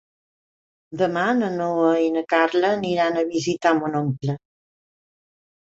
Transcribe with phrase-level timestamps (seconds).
[1.01, 4.39] Demà na Noa i na Carla aniran a visitar mon oncle.